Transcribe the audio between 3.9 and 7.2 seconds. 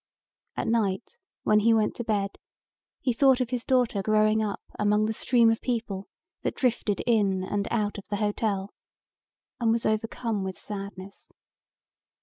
growing up among the stream of people that drifted